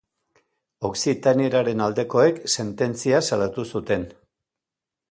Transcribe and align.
Okzitanieraren 0.89 1.85
aldekoek 1.89 2.41
sententzia 2.57 3.21
salatu 3.31 3.71
zuten. 3.75 4.13